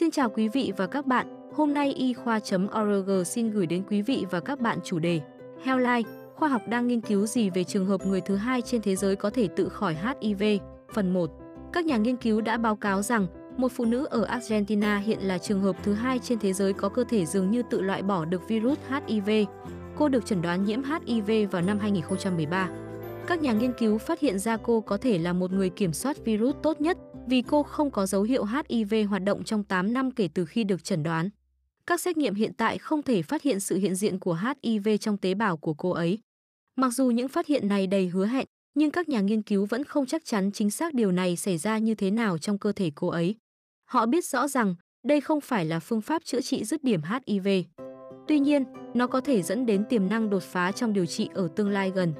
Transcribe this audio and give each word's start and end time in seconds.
Xin 0.00 0.10
chào 0.10 0.30
quý 0.30 0.48
vị 0.48 0.72
và 0.76 0.86
các 0.86 1.06
bạn, 1.06 1.26
hôm 1.54 1.74
nay 1.74 1.92
y 1.92 2.14
khoa.org 2.14 3.24
xin 3.24 3.50
gửi 3.50 3.66
đến 3.66 3.82
quý 3.90 4.02
vị 4.02 4.26
và 4.30 4.40
các 4.40 4.60
bạn 4.60 4.78
chủ 4.84 4.98
đề 4.98 5.20
Healthline, 5.62 6.10
khoa 6.34 6.48
học 6.48 6.62
đang 6.68 6.86
nghiên 6.86 7.00
cứu 7.00 7.26
gì 7.26 7.50
về 7.50 7.64
trường 7.64 7.86
hợp 7.86 8.06
người 8.06 8.20
thứ 8.20 8.36
hai 8.36 8.62
trên 8.62 8.82
thế 8.82 8.96
giới 8.96 9.16
có 9.16 9.30
thể 9.30 9.48
tự 9.56 9.68
khỏi 9.68 9.96
HIV? 10.20 10.42
Phần 10.94 11.12
1. 11.12 11.30
Các 11.72 11.84
nhà 11.84 11.96
nghiên 11.96 12.16
cứu 12.16 12.40
đã 12.40 12.56
báo 12.56 12.76
cáo 12.76 13.02
rằng 13.02 13.26
một 13.56 13.72
phụ 13.72 13.84
nữ 13.84 14.06
ở 14.10 14.24
Argentina 14.24 14.98
hiện 14.98 15.18
là 15.22 15.38
trường 15.38 15.62
hợp 15.62 15.76
thứ 15.82 15.92
hai 15.92 16.18
trên 16.18 16.38
thế 16.38 16.52
giới 16.52 16.72
có 16.72 16.88
cơ 16.88 17.04
thể 17.04 17.26
dường 17.26 17.50
như 17.50 17.62
tự 17.70 17.80
loại 17.80 18.02
bỏ 18.02 18.24
được 18.24 18.48
virus 18.48 18.78
HIV. 18.88 19.30
Cô 19.96 20.08
được 20.08 20.26
chẩn 20.26 20.42
đoán 20.42 20.64
nhiễm 20.64 20.82
HIV 20.82 21.52
vào 21.52 21.62
năm 21.62 21.78
2013. 21.78 22.68
Các 23.26 23.42
nhà 23.42 23.52
nghiên 23.52 23.72
cứu 23.78 23.98
phát 23.98 24.20
hiện 24.20 24.38
ra 24.38 24.56
cô 24.56 24.80
có 24.80 24.96
thể 24.96 25.18
là 25.18 25.32
một 25.32 25.52
người 25.52 25.70
kiểm 25.70 25.92
soát 25.92 26.16
virus 26.24 26.54
tốt 26.62 26.80
nhất 26.80 26.98
vì 27.30 27.42
cô 27.42 27.62
không 27.62 27.90
có 27.90 28.06
dấu 28.06 28.22
hiệu 28.22 28.44
HIV 28.44 28.94
hoạt 29.08 29.24
động 29.24 29.44
trong 29.44 29.64
8 29.64 29.92
năm 29.92 30.10
kể 30.10 30.28
từ 30.34 30.44
khi 30.44 30.64
được 30.64 30.84
chẩn 30.84 31.02
đoán. 31.02 31.30
Các 31.86 32.00
xét 32.00 32.16
nghiệm 32.16 32.34
hiện 32.34 32.54
tại 32.54 32.78
không 32.78 33.02
thể 33.02 33.22
phát 33.22 33.42
hiện 33.42 33.60
sự 33.60 33.76
hiện 33.76 33.94
diện 33.94 34.18
của 34.18 34.34
HIV 34.34 34.88
trong 35.00 35.16
tế 35.16 35.34
bào 35.34 35.56
của 35.56 35.74
cô 35.74 35.90
ấy. 35.90 36.18
Mặc 36.76 36.90
dù 36.90 37.10
những 37.10 37.28
phát 37.28 37.46
hiện 37.46 37.68
này 37.68 37.86
đầy 37.86 38.08
hứa 38.08 38.26
hẹn, 38.26 38.46
nhưng 38.74 38.90
các 38.90 39.08
nhà 39.08 39.20
nghiên 39.20 39.42
cứu 39.42 39.66
vẫn 39.66 39.84
không 39.84 40.06
chắc 40.06 40.24
chắn 40.24 40.50
chính 40.52 40.70
xác 40.70 40.94
điều 40.94 41.12
này 41.12 41.36
xảy 41.36 41.58
ra 41.58 41.78
như 41.78 41.94
thế 41.94 42.10
nào 42.10 42.38
trong 42.38 42.58
cơ 42.58 42.72
thể 42.72 42.90
cô 42.94 43.08
ấy. 43.08 43.36
Họ 43.84 44.06
biết 44.06 44.24
rõ 44.24 44.48
rằng 44.48 44.74
đây 45.04 45.20
không 45.20 45.40
phải 45.40 45.64
là 45.64 45.80
phương 45.80 46.00
pháp 46.00 46.24
chữa 46.24 46.40
trị 46.40 46.64
dứt 46.64 46.84
điểm 46.84 47.00
HIV. 47.02 47.48
Tuy 48.28 48.38
nhiên, 48.38 48.64
nó 48.94 49.06
có 49.06 49.20
thể 49.20 49.42
dẫn 49.42 49.66
đến 49.66 49.84
tiềm 49.88 50.08
năng 50.08 50.30
đột 50.30 50.42
phá 50.42 50.72
trong 50.72 50.92
điều 50.92 51.06
trị 51.06 51.28
ở 51.34 51.48
tương 51.56 51.70
lai 51.70 51.92
gần. 51.94 52.14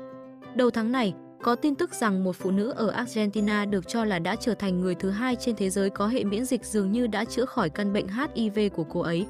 Đầu 0.57 0.71
tháng 0.71 0.93
này, 0.93 1.15
có 1.43 1.55
tin 1.55 1.75
tức 1.75 1.95
rằng 1.95 2.25
một 2.25 2.37
phụ 2.37 2.51
nữ 2.51 2.71
ở 2.71 2.89
Argentina 2.89 3.65
được 3.65 3.89
cho 3.89 4.05
là 4.05 4.19
đã 4.19 4.37
trở 4.37 4.55
thành 4.55 4.81
người 4.81 4.95
thứ 4.95 5.11
hai 5.11 5.37
trên 5.37 5.57
thế 5.57 5.71
giới 5.71 5.91
có 5.91 6.07
hệ 6.07 6.25
miễn 6.25 6.45
dịch 6.45 6.65
dường 6.65 6.93
như 6.93 7.07
đã 7.07 7.25
chữa 7.25 7.45
khỏi 7.45 7.71
căn 7.71 7.93
bệnh 7.93 8.07
HIV 8.09 8.59
của 8.77 8.85
cô 8.85 9.01
ấy. 9.01 9.27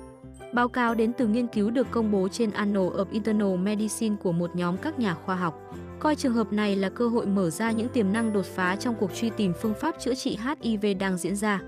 Báo 0.52 0.68
cáo 0.68 0.94
đến 0.94 1.12
từ 1.12 1.26
nghiên 1.26 1.46
cứu 1.46 1.70
được 1.70 1.86
công 1.90 2.10
bố 2.10 2.28
trên 2.28 2.50
Annals 2.50 2.94
of 2.94 3.04
Internal 3.10 3.56
Medicine 3.56 4.16
của 4.22 4.32
một 4.32 4.56
nhóm 4.56 4.76
các 4.76 4.98
nhà 4.98 5.14
khoa 5.14 5.36
học, 5.36 5.74
coi 5.98 6.16
trường 6.16 6.32
hợp 6.32 6.52
này 6.52 6.76
là 6.76 6.88
cơ 6.88 7.08
hội 7.08 7.26
mở 7.26 7.50
ra 7.50 7.70
những 7.70 7.88
tiềm 7.88 8.12
năng 8.12 8.32
đột 8.32 8.46
phá 8.46 8.76
trong 8.76 8.94
cuộc 9.00 9.14
truy 9.14 9.30
tìm 9.36 9.52
phương 9.60 9.74
pháp 9.80 9.94
chữa 10.00 10.14
trị 10.14 10.38
HIV 10.42 10.86
đang 11.00 11.16
diễn 11.16 11.36
ra. 11.36 11.60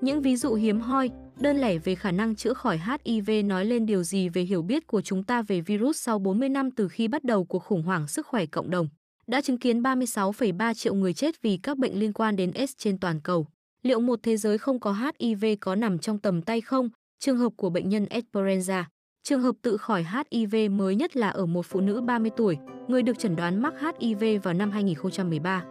Những 0.00 0.22
ví 0.22 0.36
dụ 0.36 0.54
hiếm 0.54 0.80
hoi, 0.80 1.10
đơn 1.40 1.56
lẻ 1.56 1.78
về 1.78 1.94
khả 1.94 2.10
năng 2.10 2.36
chữa 2.36 2.54
khỏi 2.54 2.80
HIV 3.04 3.30
nói 3.44 3.64
lên 3.64 3.86
điều 3.86 4.02
gì 4.02 4.28
về 4.28 4.42
hiểu 4.42 4.62
biết 4.62 4.86
của 4.86 5.00
chúng 5.00 5.24
ta 5.24 5.42
về 5.42 5.60
virus 5.60 5.98
sau 5.98 6.18
40 6.18 6.48
năm 6.48 6.70
từ 6.70 6.88
khi 6.88 7.08
bắt 7.08 7.24
đầu 7.24 7.44
cuộc 7.44 7.58
khủng 7.58 7.82
hoảng 7.82 8.08
sức 8.08 8.26
khỏe 8.26 8.46
cộng 8.46 8.70
đồng 8.70 8.88
đã 9.26 9.40
chứng 9.40 9.58
kiến 9.58 9.82
36,3 9.82 10.74
triệu 10.74 10.94
người 10.94 11.12
chết 11.12 11.42
vì 11.42 11.56
các 11.56 11.78
bệnh 11.78 12.00
liên 12.00 12.12
quan 12.12 12.36
đến 12.36 12.52
S 12.66 12.72
trên 12.78 12.98
toàn 12.98 13.20
cầu. 13.20 13.46
Liệu 13.82 14.00
một 14.00 14.18
thế 14.22 14.36
giới 14.36 14.58
không 14.58 14.80
có 14.80 14.92
HIV 14.92 15.44
có 15.60 15.74
nằm 15.74 15.98
trong 15.98 16.18
tầm 16.18 16.42
tay 16.42 16.60
không? 16.60 16.88
Trường 17.18 17.38
hợp 17.38 17.52
của 17.56 17.70
bệnh 17.70 17.88
nhân 17.88 18.06
Esperanza. 18.10 18.84
Trường 19.22 19.42
hợp 19.42 19.56
tự 19.62 19.76
khỏi 19.76 20.06
HIV 20.30 20.70
mới 20.70 20.94
nhất 20.94 21.16
là 21.16 21.28
ở 21.28 21.46
một 21.46 21.66
phụ 21.66 21.80
nữ 21.80 22.00
30 22.00 22.30
tuổi, 22.36 22.58
người 22.88 23.02
được 23.02 23.18
chẩn 23.18 23.36
đoán 23.36 23.62
mắc 23.62 23.74
HIV 24.00 24.24
vào 24.42 24.54
năm 24.54 24.70
2013. 24.70 25.64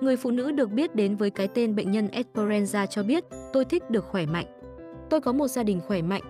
Người 0.00 0.16
phụ 0.16 0.30
nữ 0.30 0.52
được 0.52 0.70
biết 0.70 0.94
đến 0.94 1.16
với 1.16 1.30
cái 1.30 1.48
tên 1.48 1.76
bệnh 1.76 1.90
nhân 1.90 2.08
Esperanza 2.12 2.86
cho 2.86 3.02
biết, 3.02 3.24
tôi 3.52 3.64
thích 3.64 3.90
được 3.90 4.04
khỏe 4.04 4.26
mạnh. 4.26 4.46
Tôi 5.10 5.20
có 5.20 5.32
một 5.32 5.48
gia 5.48 5.62
đình 5.62 5.80
khỏe 5.86 6.02
mạnh. 6.02 6.22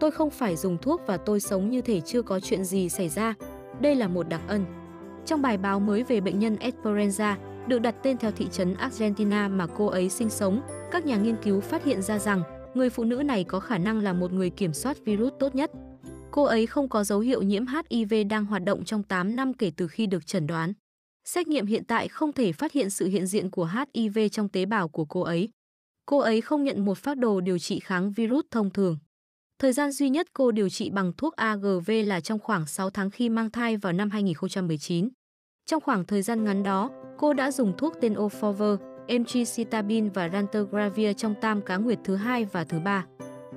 Tôi 0.00 0.10
không 0.10 0.30
phải 0.30 0.56
dùng 0.56 0.78
thuốc 0.78 1.00
và 1.06 1.16
tôi 1.16 1.40
sống 1.40 1.70
như 1.70 1.80
thể 1.80 2.00
chưa 2.00 2.22
có 2.22 2.40
chuyện 2.40 2.64
gì 2.64 2.88
xảy 2.88 3.08
ra. 3.08 3.34
Đây 3.80 3.94
là 3.94 4.08
một 4.08 4.28
đặc 4.28 4.40
ân. 4.48 4.85
Trong 5.26 5.42
bài 5.42 5.58
báo 5.58 5.80
mới 5.80 6.02
về 6.02 6.20
bệnh 6.20 6.38
nhân 6.38 6.56
Esperanza, 6.56 7.36
được 7.68 7.78
đặt 7.78 7.94
tên 8.02 8.16
theo 8.16 8.30
thị 8.30 8.46
trấn 8.52 8.74
Argentina 8.74 9.48
mà 9.48 9.66
cô 9.66 9.86
ấy 9.86 10.08
sinh 10.08 10.30
sống, 10.30 10.60
các 10.90 11.06
nhà 11.06 11.16
nghiên 11.16 11.36
cứu 11.42 11.60
phát 11.60 11.84
hiện 11.84 12.02
ra 12.02 12.18
rằng 12.18 12.42
người 12.74 12.90
phụ 12.90 13.04
nữ 13.04 13.16
này 13.16 13.44
có 13.44 13.60
khả 13.60 13.78
năng 13.78 13.98
là 13.98 14.12
một 14.12 14.32
người 14.32 14.50
kiểm 14.50 14.72
soát 14.72 14.96
virus 15.04 15.32
tốt 15.40 15.54
nhất. 15.54 15.70
Cô 16.30 16.42
ấy 16.42 16.66
không 16.66 16.88
có 16.88 17.04
dấu 17.04 17.20
hiệu 17.20 17.42
nhiễm 17.42 17.64
HIV 17.66 18.14
đang 18.30 18.44
hoạt 18.44 18.64
động 18.64 18.84
trong 18.84 19.02
8 19.02 19.36
năm 19.36 19.54
kể 19.54 19.72
từ 19.76 19.88
khi 19.88 20.06
được 20.06 20.26
chẩn 20.26 20.46
đoán. 20.46 20.72
Xét 21.24 21.48
nghiệm 21.48 21.66
hiện 21.66 21.84
tại 21.84 22.08
không 22.08 22.32
thể 22.32 22.52
phát 22.52 22.72
hiện 22.72 22.90
sự 22.90 23.06
hiện 23.06 23.26
diện 23.26 23.50
của 23.50 23.70
HIV 23.94 24.18
trong 24.32 24.48
tế 24.48 24.66
bào 24.66 24.88
của 24.88 25.04
cô 25.04 25.20
ấy. 25.20 25.48
Cô 26.06 26.18
ấy 26.18 26.40
không 26.40 26.64
nhận 26.64 26.84
một 26.84 26.98
phác 26.98 27.18
đồ 27.18 27.40
điều 27.40 27.58
trị 27.58 27.80
kháng 27.80 28.12
virus 28.12 28.44
thông 28.50 28.70
thường. 28.70 28.98
Thời 29.58 29.72
gian 29.72 29.92
duy 29.92 30.10
nhất 30.10 30.26
cô 30.32 30.50
điều 30.50 30.68
trị 30.68 30.90
bằng 30.90 31.12
thuốc 31.16 31.36
AGV 31.36 31.90
là 32.04 32.20
trong 32.20 32.38
khoảng 32.38 32.66
6 32.66 32.90
tháng 32.90 33.10
khi 33.10 33.28
mang 33.28 33.50
thai 33.50 33.76
vào 33.76 33.92
năm 33.92 34.10
2019. 34.10 35.08
Trong 35.70 35.80
khoảng 35.80 36.04
thời 36.04 36.22
gian 36.22 36.44
ngắn 36.44 36.62
đó, 36.62 36.90
cô 37.16 37.32
đã 37.32 37.50
dùng 37.50 37.72
thuốc 37.78 37.94
tên 38.00 38.14
Oforver, 38.14 38.76
Emtricitabine 39.06 40.08
và 40.14 40.28
Rantagravir 40.28 41.16
trong 41.16 41.34
tam 41.40 41.62
cá 41.62 41.76
nguyệt 41.76 41.98
thứ 42.04 42.16
hai 42.16 42.44
và 42.44 42.64
thứ 42.64 42.78
ba. 42.80 43.06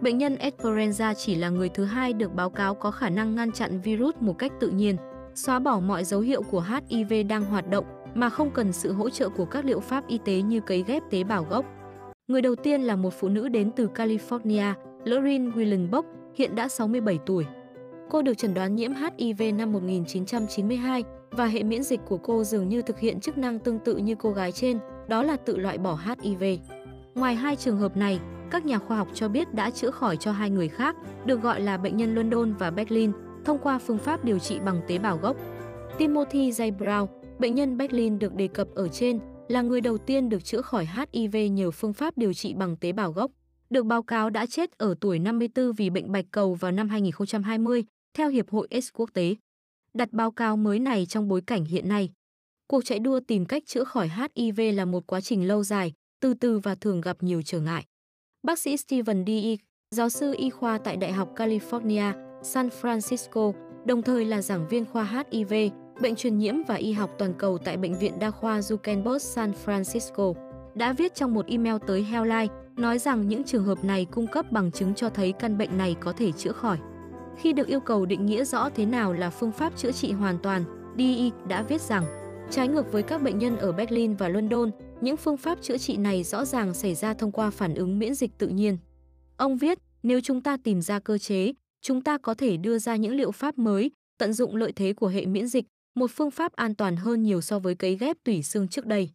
Bệnh 0.01 0.17
nhân 0.17 0.35
Esperanza 0.35 1.13
chỉ 1.13 1.35
là 1.35 1.49
người 1.49 1.69
thứ 1.69 1.85
hai 1.85 2.13
được 2.13 2.33
báo 2.33 2.49
cáo 2.49 2.75
có 2.75 2.91
khả 2.91 3.09
năng 3.09 3.35
ngăn 3.35 3.51
chặn 3.51 3.81
virus 3.81 4.15
một 4.19 4.37
cách 4.37 4.51
tự 4.59 4.69
nhiên, 4.69 4.97
xóa 5.35 5.59
bỏ 5.59 5.79
mọi 5.79 6.03
dấu 6.03 6.19
hiệu 6.19 6.41
của 6.41 6.61
HIV 6.61 7.13
đang 7.29 7.45
hoạt 7.45 7.69
động 7.69 7.85
mà 8.15 8.29
không 8.29 8.51
cần 8.51 8.73
sự 8.73 8.93
hỗ 8.93 9.09
trợ 9.09 9.29
của 9.29 9.45
các 9.45 9.65
liệu 9.65 9.79
pháp 9.79 10.07
y 10.07 10.19
tế 10.25 10.41
như 10.41 10.59
cấy 10.59 10.83
ghép 10.87 11.03
tế 11.09 11.23
bào 11.23 11.43
gốc. 11.43 11.65
Người 12.27 12.41
đầu 12.41 12.55
tiên 12.55 12.81
là 12.81 12.95
một 12.95 13.13
phụ 13.19 13.29
nữ 13.29 13.49
đến 13.49 13.71
từ 13.75 13.87
California, 13.95 14.73
Lorraine 15.03 15.51
Willenbock, 15.51 16.03
hiện 16.35 16.55
đã 16.55 16.67
67 16.67 17.19
tuổi. 17.25 17.45
Cô 18.09 18.21
được 18.21 18.37
chẩn 18.37 18.53
đoán 18.53 18.75
nhiễm 18.75 18.91
HIV 18.93 19.41
năm 19.55 19.71
1992 19.71 21.03
và 21.31 21.45
hệ 21.45 21.63
miễn 21.63 21.83
dịch 21.83 21.99
của 22.07 22.17
cô 22.17 22.43
dường 22.43 22.69
như 22.69 22.81
thực 22.81 22.99
hiện 22.99 23.19
chức 23.19 23.37
năng 23.37 23.59
tương 23.59 23.79
tự 23.79 23.97
như 23.97 24.15
cô 24.15 24.31
gái 24.31 24.51
trên, 24.51 24.79
đó 25.07 25.23
là 25.23 25.37
tự 25.37 25.57
loại 25.57 25.77
bỏ 25.77 25.99
HIV. 26.21 26.43
Ngoài 27.15 27.35
hai 27.35 27.55
trường 27.55 27.77
hợp 27.77 27.97
này, 27.97 28.19
các 28.51 28.65
nhà 28.65 28.79
khoa 28.79 28.97
học 28.97 29.07
cho 29.13 29.29
biết 29.29 29.53
đã 29.53 29.69
chữa 29.71 29.91
khỏi 29.91 30.17
cho 30.17 30.31
hai 30.31 30.49
người 30.49 30.67
khác, 30.67 30.95
được 31.25 31.41
gọi 31.41 31.61
là 31.61 31.77
bệnh 31.77 31.97
nhân 31.97 32.15
London 32.15 32.53
và 32.53 32.71
Berlin, 32.71 33.11
thông 33.45 33.57
qua 33.57 33.79
phương 33.79 33.97
pháp 33.97 34.25
điều 34.25 34.39
trị 34.39 34.59
bằng 34.65 34.81
tế 34.87 34.97
bào 34.97 35.17
gốc. 35.17 35.37
Timothy 35.97 36.51
J. 36.51 36.77
Brown, 36.77 37.07
bệnh 37.39 37.55
nhân 37.55 37.77
Berlin 37.77 38.19
được 38.19 38.35
đề 38.35 38.47
cập 38.47 38.67
ở 38.75 38.87
trên, 38.87 39.19
là 39.47 39.61
người 39.61 39.81
đầu 39.81 39.97
tiên 39.97 40.29
được 40.29 40.43
chữa 40.43 40.61
khỏi 40.61 40.87
HIV 41.13 41.35
nhờ 41.51 41.71
phương 41.71 41.93
pháp 41.93 42.17
điều 42.17 42.33
trị 42.33 42.53
bằng 42.53 42.75
tế 42.75 42.91
bào 42.91 43.11
gốc. 43.11 43.31
Được 43.69 43.85
báo 43.85 44.03
cáo 44.03 44.29
đã 44.29 44.45
chết 44.45 44.77
ở 44.77 44.95
tuổi 45.01 45.19
54 45.19 45.73
vì 45.73 45.89
bệnh 45.89 46.11
bạch 46.11 46.25
cầu 46.31 46.53
vào 46.53 46.71
năm 46.71 46.89
2020, 46.89 47.83
theo 48.13 48.29
Hiệp 48.29 48.49
hội 48.49 48.67
AIDS 48.71 48.89
quốc 48.93 49.09
tế 49.13 49.35
đặt 49.93 50.13
báo 50.13 50.31
cáo 50.31 50.57
mới 50.57 50.79
này 50.79 51.05
trong 51.05 51.27
bối 51.27 51.41
cảnh 51.41 51.65
hiện 51.65 51.89
nay. 51.89 52.09
Cuộc 52.67 52.85
chạy 52.85 52.99
đua 52.99 53.19
tìm 53.19 53.45
cách 53.45 53.63
chữa 53.65 53.83
khỏi 53.83 54.09
HIV 54.09 54.59
là 54.73 54.85
một 54.85 55.07
quá 55.07 55.21
trình 55.21 55.47
lâu 55.47 55.63
dài, 55.63 55.93
từ 56.21 56.33
từ 56.33 56.59
và 56.59 56.75
thường 56.75 57.01
gặp 57.01 57.17
nhiều 57.23 57.41
trở 57.41 57.59
ngại. 57.59 57.85
Bác 58.43 58.59
sĩ 58.59 58.77
Steven 58.77 59.25
D. 59.25 59.29
giáo 59.95 60.09
sư 60.09 60.35
y 60.37 60.49
khoa 60.49 60.77
tại 60.77 60.97
Đại 60.97 61.11
học 61.11 61.35
California, 61.35 62.13
San 62.43 62.69
Francisco, 62.81 63.53
đồng 63.85 64.01
thời 64.01 64.25
là 64.25 64.41
giảng 64.41 64.67
viên 64.67 64.85
khoa 64.85 65.03
HIV, 65.03 65.53
bệnh 66.01 66.15
truyền 66.15 66.37
nhiễm 66.37 66.55
và 66.67 66.75
y 66.75 66.91
học 66.91 67.09
toàn 67.17 67.33
cầu 67.37 67.57
tại 67.57 67.77
Bệnh 67.77 67.99
viện 67.99 68.19
Đa 68.19 68.31
khoa 68.31 68.59
Zuckerberg, 68.59 69.17
San 69.17 69.53
Francisco, 69.65 70.33
đã 70.75 70.93
viết 70.93 71.15
trong 71.15 71.33
một 71.33 71.47
email 71.47 71.75
tới 71.87 72.03
Healthline 72.03 72.53
nói 72.75 72.99
rằng 72.99 73.27
những 73.27 73.43
trường 73.43 73.65
hợp 73.65 73.83
này 73.83 74.05
cung 74.11 74.27
cấp 74.27 74.51
bằng 74.51 74.71
chứng 74.71 74.95
cho 74.95 75.09
thấy 75.09 75.31
căn 75.31 75.57
bệnh 75.57 75.77
này 75.77 75.95
có 75.99 76.13
thể 76.13 76.31
chữa 76.31 76.51
khỏi. 76.51 76.77
Khi 77.41 77.53
được 77.53 77.67
yêu 77.67 77.79
cầu 77.79 78.05
định 78.05 78.25
nghĩa 78.25 78.43
rõ 78.43 78.69
thế 78.69 78.85
nào 78.85 79.13
là 79.13 79.29
phương 79.29 79.51
pháp 79.51 79.77
chữa 79.77 79.91
trị 79.91 80.11
hoàn 80.11 80.37
toàn, 80.43 80.63
DI 80.97 81.31
đã 81.47 81.63
viết 81.63 81.81
rằng, 81.81 82.03
trái 82.51 82.67
ngược 82.67 82.91
với 82.91 83.03
các 83.03 83.21
bệnh 83.21 83.39
nhân 83.39 83.57
ở 83.57 83.71
Berlin 83.71 84.15
và 84.15 84.27
London, 84.29 84.71
những 85.01 85.17
phương 85.17 85.37
pháp 85.37 85.61
chữa 85.61 85.77
trị 85.77 85.97
này 85.97 86.23
rõ 86.23 86.45
ràng 86.45 86.73
xảy 86.73 86.95
ra 86.95 87.13
thông 87.13 87.31
qua 87.31 87.49
phản 87.49 87.75
ứng 87.75 87.99
miễn 87.99 88.13
dịch 88.13 88.31
tự 88.37 88.47
nhiên. 88.47 88.77
Ông 89.37 89.57
viết, 89.57 89.79
nếu 90.03 90.21
chúng 90.21 90.41
ta 90.41 90.57
tìm 90.63 90.81
ra 90.81 90.99
cơ 90.99 91.17
chế, 91.17 91.53
chúng 91.81 92.01
ta 92.01 92.17
có 92.17 92.33
thể 92.33 92.57
đưa 92.57 92.79
ra 92.79 92.95
những 92.95 93.15
liệu 93.15 93.31
pháp 93.31 93.57
mới, 93.57 93.91
tận 94.17 94.33
dụng 94.33 94.55
lợi 94.55 94.71
thế 94.71 94.93
của 94.93 95.07
hệ 95.07 95.25
miễn 95.25 95.47
dịch, 95.47 95.65
một 95.95 96.11
phương 96.11 96.31
pháp 96.31 96.53
an 96.53 96.75
toàn 96.75 96.95
hơn 96.95 97.23
nhiều 97.23 97.41
so 97.41 97.59
với 97.59 97.75
cấy 97.75 97.95
ghép 97.95 98.17
tủy 98.23 98.43
xương 98.43 98.67
trước 98.67 98.85
đây. 98.85 99.09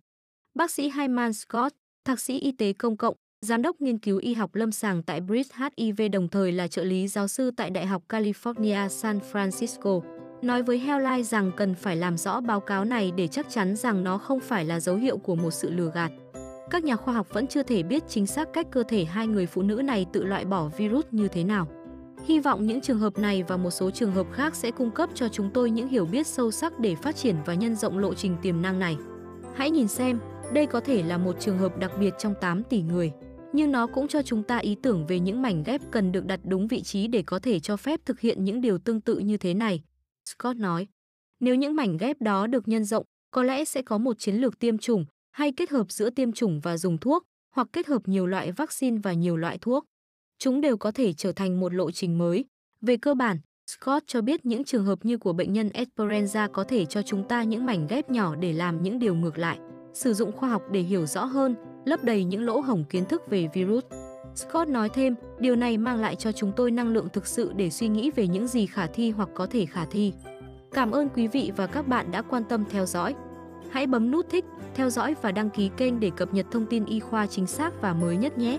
Bác 0.54 0.70
sĩ 0.70 0.90
Hyman 0.90 1.32
Scott, 1.32 1.74
thạc 2.04 2.20
sĩ 2.20 2.38
y 2.38 2.52
tế 2.52 2.72
công 2.72 2.96
cộng, 2.96 3.16
giám 3.44 3.62
đốc 3.62 3.80
nghiên 3.80 3.98
cứu 3.98 4.18
y 4.18 4.34
học 4.34 4.54
lâm 4.54 4.72
sàng 4.72 5.02
tại 5.02 5.20
Bridge 5.20 5.56
HIV 5.76 6.02
đồng 6.12 6.28
thời 6.28 6.52
là 6.52 6.68
trợ 6.68 6.84
lý 6.84 7.08
giáo 7.08 7.28
sư 7.28 7.50
tại 7.56 7.70
Đại 7.70 7.86
học 7.86 8.02
California 8.08 8.88
San 8.88 9.18
Francisco, 9.32 10.00
nói 10.42 10.62
với 10.62 10.78
Healthline 10.78 11.22
rằng 11.22 11.50
cần 11.56 11.74
phải 11.74 11.96
làm 11.96 12.16
rõ 12.16 12.40
báo 12.40 12.60
cáo 12.60 12.84
này 12.84 13.12
để 13.16 13.28
chắc 13.28 13.46
chắn 13.50 13.76
rằng 13.76 14.04
nó 14.04 14.18
không 14.18 14.40
phải 14.40 14.64
là 14.64 14.80
dấu 14.80 14.96
hiệu 14.96 15.16
của 15.16 15.34
một 15.34 15.50
sự 15.50 15.70
lừa 15.70 15.90
gạt. 15.94 16.12
Các 16.70 16.84
nhà 16.84 16.96
khoa 16.96 17.14
học 17.14 17.26
vẫn 17.32 17.46
chưa 17.46 17.62
thể 17.62 17.82
biết 17.82 18.02
chính 18.08 18.26
xác 18.26 18.52
cách 18.52 18.66
cơ 18.70 18.82
thể 18.88 19.04
hai 19.04 19.26
người 19.26 19.46
phụ 19.46 19.62
nữ 19.62 19.74
này 19.74 20.06
tự 20.12 20.24
loại 20.24 20.44
bỏ 20.44 20.70
virus 20.76 21.04
như 21.10 21.28
thế 21.28 21.44
nào. 21.44 21.68
Hy 22.24 22.40
vọng 22.40 22.66
những 22.66 22.80
trường 22.80 22.98
hợp 22.98 23.18
này 23.18 23.42
và 23.42 23.56
một 23.56 23.70
số 23.70 23.90
trường 23.90 24.12
hợp 24.12 24.26
khác 24.32 24.54
sẽ 24.54 24.70
cung 24.70 24.90
cấp 24.90 25.10
cho 25.14 25.28
chúng 25.28 25.50
tôi 25.54 25.70
những 25.70 25.88
hiểu 25.88 26.06
biết 26.06 26.26
sâu 26.26 26.50
sắc 26.50 26.78
để 26.78 26.94
phát 26.94 27.16
triển 27.16 27.36
và 27.46 27.54
nhân 27.54 27.76
rộng 27.76 27.98
lộ 27.98 28.14
trình 28.14 28.36
tiềm 28.42 28.62
năng 28.62 28.78
này. 28.78 28.96
Hãy 29.54 29.70
nhìn 29.70 29.88
xem, 29.88 30.18
đây 30.52 30.66
có 30.66 30.80
thể 30.80 31.02
là 31.02 31.18
một 31.18 31.40
trường 31.40 31.58
hợp 31.58 31.78
đặc 31.78 31.90
biệt 31.98 32.14
trong 32.18 32.34
8 32.40 32.62
tỷ 32.62 32.82
người 32.82 33.12
nhưng 33.54 33.72
nó 33.72 33.86
cũng 33.86 34.08
cho 34.08 34.22
chúng 34.22 34.42
ta 34.42 34.58
ý 34.58 34.76
tưởng 34.82 35.06
về 35.06 35.20
những 35.20 35.42
mảnh 35.42 35.62
ghép 35.66 35.80
cần 35.90 36.12
được 36.12 36.26
đặt 36.26 36.40
đúng 36.44 36.68
vị 36.68 36.82
trí 36.82 37.06
để 37.06 37.22
có 37.26 37.38
thể 37.38 37.60
cho 37.60 37.76
phép 37.76 38.00
thực 38.04 38.20
hiện 38.20 38.44
những 38.44 38.60
điều 38.60 38.78
tương 38.78 39.00
tự 39.00 39.18
như 39.18 39.36
thế 39.36 39.54
này. 39.54 39.82
Scott 40.24 40.56
nói, 40.56 40.86
nếu 41.40 41.54
những 41.54 41.76
mảnh 41.76 41.96
ghép 41.96 42.20
đó 42.20 42.46
được 42.46 42.68
nhân 42.68 42.84
rộng, 42.84 43.04
có 43.30 43.42
lẽ 43.42 43.64
sẽ 43.64 43.82
có 43.82 43.98
một 43.98 44.18
chiến 44.18 44.34
lược 44.34 44.58
tiêm 44.58 44.78
chủng 44.78 45.04
hay 45.30 45.52
kết 45.52 45.70
hợp 45.70 45.92
giữa 45.92 46.10
tiêm 46.10 46.32
chủng 46.32 46.60
và 46.60 46.76
dùng 46.76 46.98
thuốc, 46.98 47.22
hoặc 47.54 47.68
kết 47.72 47.86
hợp 47.86 48.02
nhiều 48.08 48.26
loại 48.26 48.52
vaccine 48.52 48.98
và 49.02 49.12
nhiều 49.12 49.36
loại 49.36 49.58
thuốc. 49.60 49.84
chúng 50.38 50.60
đều 50.60 50.76
có 50.76 50.90
thể 50.90 51.12
trở 51.12 51.32
thành 51.32 51.60
một 51.60 51.74
lộ 51.74 51.90
trình 51.90 52.18
mới. 52.18 52.44
Về 52.80 52.96
cơ 52.96 53.14
bản, 53.14 53.38
Scott 53.66 54.04
cho 54.06 54.22
biết 54.22 54.46
những 54.46 54.64
trường 54.64 54.84
hợp 54.84 55.04
như 55.04 55.18
của 55.18 55.32
bệnh 55.32 55.52
nhân 55.52 55.68
Esperanza 55.68 56.48
có 56.48 56.64
thể 56.64 56.86
cho 56.86 57.02
chúng 57.02 57.28
ta 57.28 57.42
những 57.42 57.66
mảnh 57.66 57.86
ghép 57.86 58.10
nhỏ 58.10 58.36
để 58.36 58.52
làm 58.52 58.82
những 58.82 58.98
điều 58.98 59.14
ngược 59.14 59.38
lại, 59.38 59.58
sử 59.94 60.14
dụng 60.14 60.32
khoa 60.32 60.48
học 60.48 60.62
để 60.70 60.80
hiểu 60.80 61.06
rõ 61.06 61.24
hơn, 61.24 61.54
lấp 61.84 62.04
đầy 62.04 62.24
những 62.24 62.42
lỗ 62.42 62.60
hổng 62.60 62.84
kiến 62.84 63.04
thức 63.04 63.22
về 63.30 63.48
virus. 63.54 63.84
Scott 64.34 64.68
nói 64.68 64.88
thêm, 64.88 65.14
điều 65.38 65.56
này 65.56 65.78
mang 65.78 66.00
lại 66.00 66.16
cho 66.16 66.32
chúng 66.32 66.52
tôi 66.56 66.70
năng 66.70 66.88
lượng 66.88 67.08
thực 67.12 67.26
sự 67.26 67.52
để 67.56 67.70
suy 67.70 67.88
nghĩ 67.88 68.10
về 68.10 68.26
những 68.26 68.46
gì 68.46 68.66
khả 68.66 68.86
thi 68.86 69.10
hoặc 69.10 69.28
có 69.34 69.46
thể 69.46 69.66
khả 69.66 69.84
thi. 69.84 70.12
Cảm 70.72 70.90
ơn 70.90 71.08
quý 71.08 71.28
vị 71.28 71.52
và 71.56 71.66
các 71.66 71.88
bạn 71.88 72.10
đã 72.10 72.22
quan 72.22 72.44
tâm 72.44 72.64
theo 72.70 72.86
dõi. 72.86 73.14
Hãy 73.70 73.86
bấm 73.86 74.10
nút 74.10 74.26
thích, 74.30 74.44
theo 74.74 74.90
dõi 74.90 75.14
và 75.22 75.32
đăng 75.32 75.50
ký 75.50 75.70
kênh 75.76 76.00
để 76.00 76.10
cập 76.16 76.34
nhật 76.34 76.46
thông 76.50 76.66
tin 76.66 76.84
y 76.84 77.00
khoa 77.00 77.26
chính 77.26 77.46
xác 77.46 77.80
và 77.80 77.92
mới 77.92 78.16
nhất 78.16 78.38
nhé. 78.38 78.58